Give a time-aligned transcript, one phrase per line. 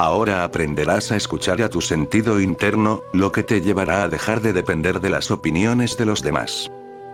[0.00, 4.54] Ahora aprenderás a escuchar a tu sentido interno, lo que te llevará a dejar de
[4.54, 6.72] depender de las opiniones de los demás.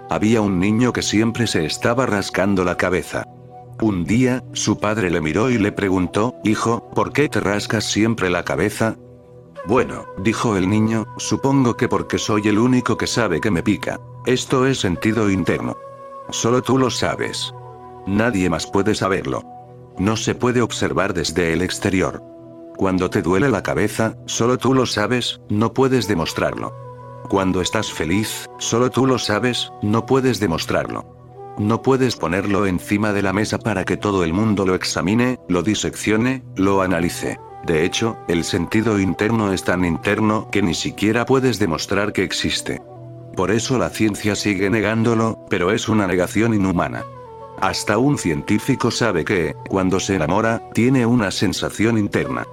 [0.09, 3.27] Había un niño que siempre se estaba rascando la cabeza.
[3.83, 8.31] Un día, su padre le miró y le preguntó, Hijo, ¿por qué te rascas siempre
[8.31, 8.95] la cabeza?
[9.67, 13.99] Bueno, dijo el niño, supongo que porque soy el único que sabe que me pica.
[14.27, 15.77] Esto es sentido interno.
[16.31, 17.53] Solo tú lo sabes.
[18.07, 19.43] Nadie más puede saberlo.
[19.99, 22.36] No se puede observar desde el exterior.
[22.77, 26.75] Cuando te duele la cabeza, solo tú lo sabes, no puedes demostrarlo.
[27.29, 31.17] Cuando estás feliz, solo tú lo sabes, no puedes demostrarlo.
[31.59, 35.63] No puedes ponerlo encima de la mesa para que todo el mundo lo examine, lo
[35.63, 37.39] diseccione, lo analice.
[37.65, 42.83] De hecho, el sentido interno es tan interno que ni siquiera puedes demostrar que existe.
[43.35, 47.05] Por eso la ciencia sigue negándolo, pero es una negación inhumana.
[47.61, 52.47] Hasta un científico sabe que, cuando se enamora, tiene una sensación interna.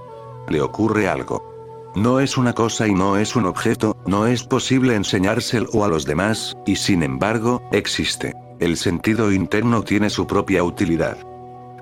[0.48, 1.54] Le ocurre algo.
[1.94, 6.04] No es una cosa y no es un objeto, no es posible enseñárselo a los
[6.04, 8.34] demás, y sin embargo, existe.
[8.58, 11.18] El sentido interno tiene su propia utilidad.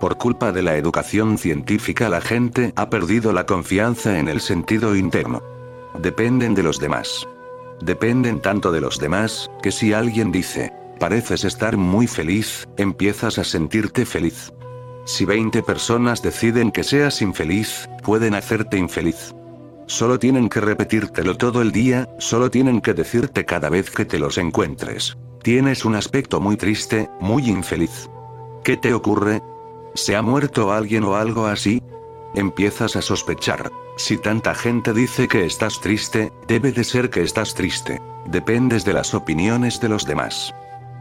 [0.01, 4.97] Por culpa de la educación científica la gente ha perdido la confianza en el sentido
[4.97, 5.43] interno.
[5.99, 7.27] Dependen de los demás.
[7.81, 13.45] Dependen tanto de los demás, que si alguien dice, pareces estar muy feliz, empiezas a
[13.45, 14.53] sentirte feliz.
[15.05, 19.35] Si 20 personas deciden que seas infeliz, pueden hacerte infeliz.
[19.87, 24.19] Solo tienen que repetírtelo todo el día, solo tienen que decirte cada vez que te
[24.19, 25.19] los encuentres.
[25.43, 28.09] Tienes un aspecto muy triste, muy infeliz.
[28.63, 29.43] ¿Qué te ocurre?
[29.95, 31.83] ¿Se ha muerto alguien o algo así?
[32.35, 33.71] Empiezas a sospechar.
[33.97, 38.01] Si tanta gente dice que estás triste, debe de ser que estás triste.
[38.25, 40.55] Dependes de las opiniones de los demás.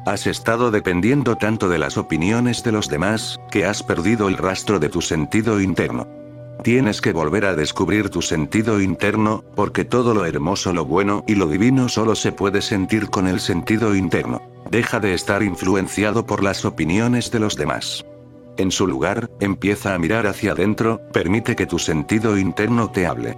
[0.05, 4.79] Has estado dependiendo tanto de las opiniones de los demás, que has perdido el rastro
[4.79, 6.07] de tu sentido interno.
[6.63, 11.35] Tienes que volver a descubrir tu sentido interno, porque todo lo hermoso, lo bueno y
[11.35, 14.41] lo divino solo se puede sentir con el sentido interno.
[14.69, 18.03] Deja de estar influenciado por las opiniones de los demás.
[18.57, 23.38] En su lugar, empieza a mirar hacia adentro, permite que tu sentido interno te hable.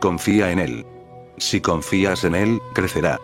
[0.00, 0.86] Confía en él.
[1.38, 3.20] Si confías en él, crecerá.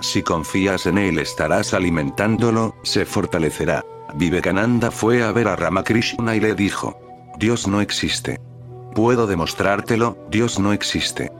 [0.00, 3.84] Si confías en él estarás alimentándolo, se fortalecerá.
[4.14, 6.98] Vivekananda fue a ver a Ramakrishna y le dijo,
[7.38, 8.40] Dios no existe.
[8.94, 11.32] Puedo demostrártelo, Dios no existe.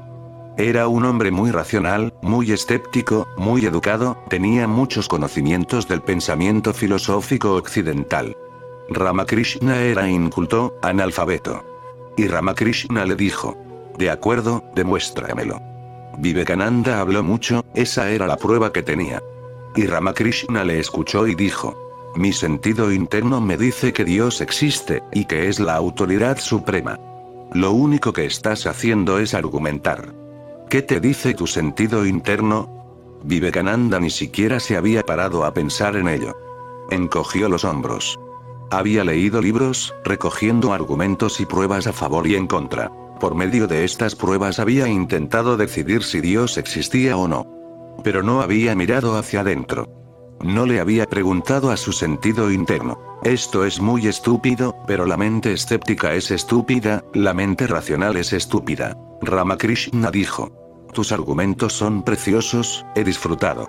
[0.58, 7.54] Era un hombre muy racional, muy escéptico, muy educado, tenía muchos conocimientos del pensamiento filosófico
[7.54, 8.34] occidental.
[8.88, 11.64] Ramakrishna era inculto, analfabeto.
[12.16, 13.56] Y Ramakrishna le dijo,
[13.98, 15.75] de acuerdo, demuéstramelo.
[16.18, 19.22] Vivekananda habló mucho, esa era la prueba que tenía.
[19.74, 21.76] Y Ramakrishna le escuchó y dijo,
[22.16, 26.98] mi sentido interno me dice que Dios existe, y que es la autoridad suprema.
[27.52, 30.14] Lo único que estás haciendo es argumentar.
[30.70, 33.20] ¿Qué te dice tu sentido interno?
[33.22, 36.34] Vivekananda ni siquiera se había parado a pensar en ello.
[36.90, 38.18] Encogió los hombros.
[38.70, 42.90] Había leído libros, recogiendo argumentos y pruebas a favor y en contra.
[43.20, 47.46] Por medio de estas pruebas había intentado decidir si Dios existía o no.
[48.04, 49.88] Pero no había mirado hacia adentro.
[50.42, 52.98] No le había preguntado a su sentido interno.
[53.24, 58.96] Esto es muy estúpido, pero la mente escéptica es estúpida, la mente racional es estúpida.
[59.22, 60.52] Ramakrishna dijo.
[60.92, 63.68] Tus argumentos son preciosos, he disfrutado.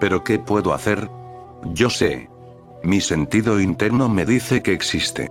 [0.00, 1.08] Pero ¿qué puedo hacer?
[1.72, 2.28] Yo sé,
[2.82, 5.30] mi sentido interno me dice que existe.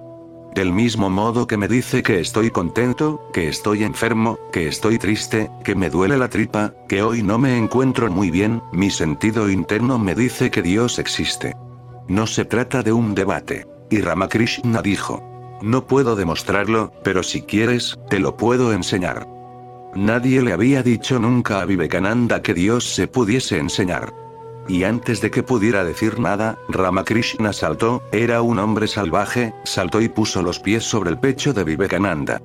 [0.54, 5.52] Del mismo modo que me dice que estoy contento, que estoy enfermo, que estoy triste,
[5.64, 10.00] que me duele la tripa, que hoy no me encuentro muy bien, mi sentido interno
[10.00, 11.56] me dice que Dios existe.
[12.08, 13.68] No se trata de un debate.
[13.92, 15.24] Y Ramakrishna dijo.
[15.62, 19.28] No puedo demostrarlo, pero si quieres, te lo puedo enseñar.
[19.96, 24.14] Nadie le había dicho nunca a Vivekananda que Dios se pudiese enseñar.
[24.70, 30.10] Y antes de que pudiera decir nada, Ramakrishna saltó, era un hombre salvaje, saltó y
[30.10, 32.40] puso los pies sobre el pecho de Vivekananda.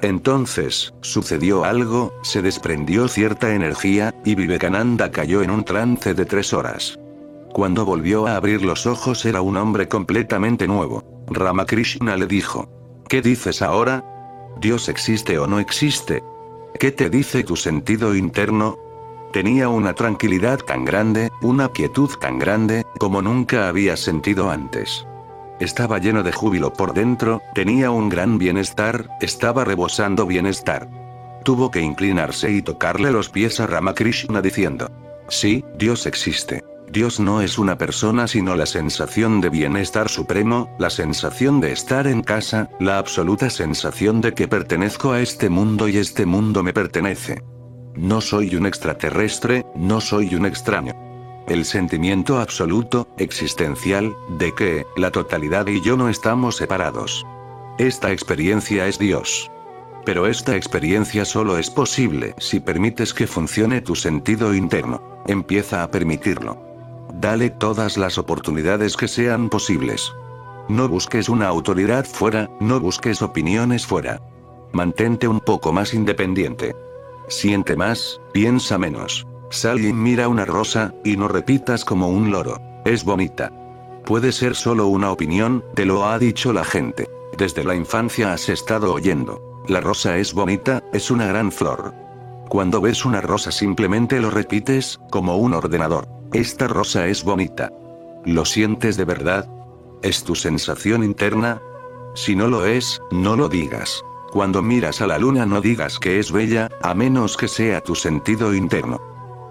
[0.00, 6.52] Entonces, sucedió algo, se desprendió cierta energía, y Vivekananda cayó en un trance de tres
[6.52, 6.96] horas.
[7.52, 11.02] Cuando volvió a abrir los ojos era un hombre completamente nuevo.
[11.26, 12.68] Ramakrishna le dijo,
[13.08, 14.04] ¿qué dices ahora?
[14.60, 16.22] ¿Dios existe o no existe?
[16.78, 18.78] ¿Qué te dice tu sentido interno?
[19.34, 25.04] Tenía una tranquilidad tan grande, una quietud tan grande, como nunca había sentido antes.
[25.58, 30.88] Estaba lleno de júbilo por dentro, tenía un gran bienestar, estaba rebosando bienestar.
[31.42, 34.88] Tuvo que inclinarse y tocarle los pies a Ramakrishna diciendo,
[35.26, 36.62] sí, Dios existe.
[36.88, 42.06] Dios no es una persona sino la sensación de bienestar supremo, la sensación de estar
[42.06, 46.72] en casa, la absoluta sensación de que pertenezco a este mundo y este mundo me
[46.72, 47.42] pertenece.
[47.96, 50.94] No soy un extraterrestre, no soy un extraño.
[51.46, 57.24] El sentimiento absoluto, existencial, de que, la totalidad y yo no estamos separados.
[57.78, 59.50] Esta experiencia es Dios.
[60.04, 65.00] Pero esta experiencia solo es posible si permites que funcione tu sentido interno.
[65.28, 66.60] Empieza a permitirlo.
[67.14, 70.12] Dale todas las oportunidades que sean posibles.
[70.68, 74.20] No busques una autoridad fuera, no busques opiniones fuera.
[74.72, 76.74] Mantente un poco más independiente.
[77.28, 79.26] Siente más, piensa menos.
[79.50, 82.60] Sal y mira una rosa, y no repitas como un loro.
[82.84, 83.52] Es bonita.
[84.04, 87.08] Puede ser solo una opinión, te lo ha dicho la gente.
[87.38, 89.62] Desde la infancia has estado oyendo.
[89.66, 91.94] La rosa es bonita, es una gran flor.
[92.48, 96.06] Cuando ves una rosa simplemente lo repites, como un ordenador.
[96.32, 97.72] Esta rosa es bonita.
[98.24, 99.48] ¿Lo sientes de verdad?
[100.02, 101.62] ¿Es tu sensación interna?
[102.14, 104.04] Si no lo es, no lo digas.
[104.34, 107.94] Cuando miras a la luna no digas que es bella, a menos que sea tu
[107.94, 109.00] sentido interno.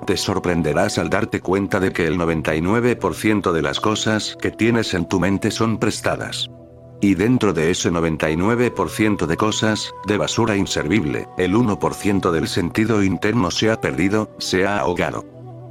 [0.05, 5.07] Te sorprenderás al darte cuenta de que el 99% de las cosas que tienes en
[5.07, 6.49] tu mente son prestadas.
[6.99, 13.51] Y dentro de ese 99% de cosas, de basura inservible, el 1% del sentido interno
[13.51, 15.23] se ha perdido, se ha ahogado.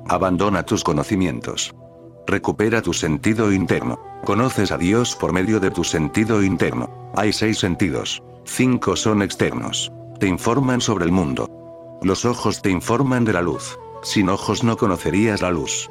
[0.08, 1.74] Abandona tus conocimientos.
[2.26, 4.00] Recupera tu sentido interno.
[4.24, 7.01] Conoces a Dios por medio de tu sentido interno.
[7.14, 8.22] Hay seis sentidos.
[8.44, 9.92] Cinco son externos.
[10.18, 11.48] Te informan sobre el mundo.
[12.02, 13.78] Los ojos te informan de la luz.
[14.02, 15.90] Sin ojos no conocerías la luz.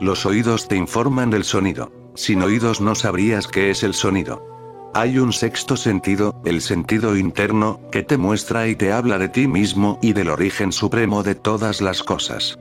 [0.00, 1.92] Los oídos te informan del sonido.
[2.14, 4.46] Sin oídos no sabrías qué es el sonido.
[4.94, 9.46] Hay un sexto sentido, el sentido interno, que te muestra y te habla de ti
[9.46, 12.58] mismo y del origen supremo de todas las cosas.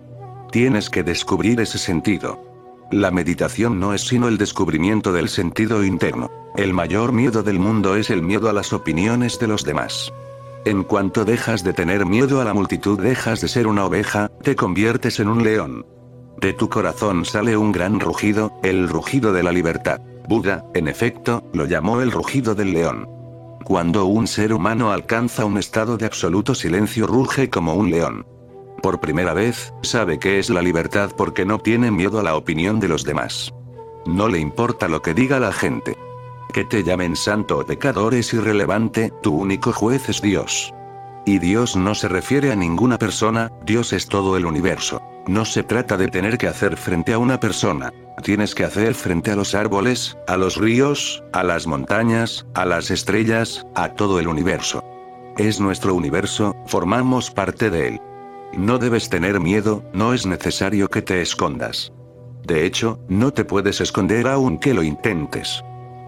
[0.52, 2.49] Tienes que descubrir ese sentido.
[2.92, 6.32] La meditación no es sino el descubrimiento del sentido interno.
[6.56, 10.12] El mayor miedo del mundo es el miedo a las opiniones de los demás.
[10.66, 14.56] En cuanto dejas de tener miedo a la multitud, dejas de ser una oveja, te
[14.56, 15.86] conviertes en un león.
[16.42, 20.02] De tu corazón sale un gran rugido, el rugido de la libertad.
[20.28, 23.08] Buda, en efecto, lo llamó el rugido del león.
[23.66, 28.26] Cuando un ser humano alcanza un estado de absoluto silencio ruge como un león.
[28.82, 32.80] Por primera vez, sabe que es la libertad porque no tiene miedo a la opinión
[32.80, 33.54] de los demás.
[34.06, 35.98] No le importa lo que diga la gente.
[36.54, 40.74] Que te llamen santo o pecador es irrelevante, tu único juez es Dios.
[41.26, 45.02] Y Dios no se refiere a ninguna persona, Dios es todo el universo.
[45.28, 47.94] No se trata de tener que hacer frente a una persona,
[48.24, 52.90] tienes que hacer frente a los árboles, a los ríos, a las montañas, a las
[52.90, 54.84] estrellas, a todo el universo.
[55.38, 58.02] Es nuestro universo, formamos parte de él.
[58.54, 61.92] No debes tener miedo, no es necesario que te escondas.
[62.44, 65.64] De hecho, no te puedes esconder aunque lo intentes.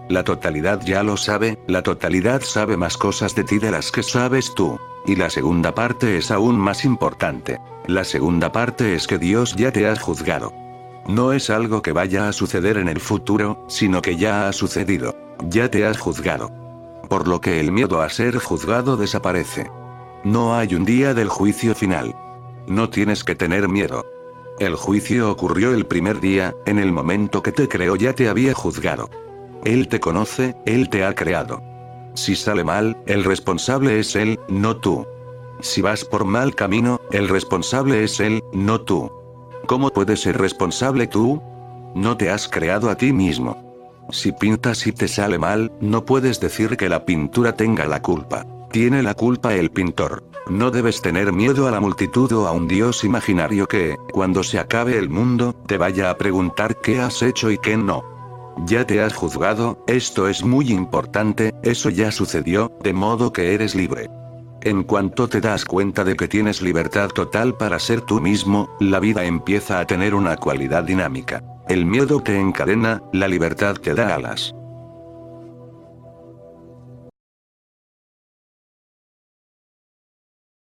[0.08, 4.02] La totalidad ya lo sabe, la totalidad sabe más cosas de ti de las que
[4.02, 4.78] sabes tú.
[5.06, 7.58] Y la segunda parte es aún más importante.
[7.86, 10.52] La segunda parte es que Dios ya te ha juzgado.
[11.08, 15.16] No es algo que vaya a suceder en el futuro, sino que ya ha sucedido.
[15.48, 16.50] Ya te has juzgado.
[17.08, 19.70] Por lo que el miedo a ser juzgado desaparece.
[20.24, 22.14] No hay un día del juicio final.
[22.66, 24.06] No tienes que tener miedo.
[24.58, 28.54] El juicio ocurrió el primer día, en el momento que te creó ya te había
[28.54, 29.10] juzgado.
[29.64, 31.62] Él te conoce, Él te ha creado.
[32.14, 35.06] Si sale mal, el responsable es Él, no tú.
[35.60, 39.10] Si vas por mal camino, el responsable es Él, no tú.
[39.66, 41.40] ¿Cómo puedes ser responsable tú?
[41.94, 43.72] No te has creado a ti mismo.
[44.10, 48.44] Si pintas y te sale mal, no puedes decir que la pintura tenga la culpa.
[48.70, 50.24] Tiene la culpa el pintor.
[50.48, 54.58] No debes tener miedo a la multitud o a un dios imaginario que, cuando se
[54.58, 58.02] acabe el mundo, te vaya a preguntar qué has hecho y qué no.
[58.66, 63.74] Ya te has juzgado, esto es muy importante, eso ya sucedió, de modo que eres
[63.74, 64.10] libre.
[64.60, 69.00] En cuanto te das cuenta de que tienes libertad total para ser tú mismo, la
[69.00, 71.42] vida empieza a tener una cualidad dinámica.
[71.68, 74.54] El miedo te encadena, la libertad te da alas.